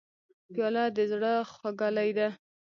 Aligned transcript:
پیاله 0.53 0.83
د 0.95 0.97
زړه 1.11 1.33
خوږلۍ 1.53 2.09
ده. 2.17 2.27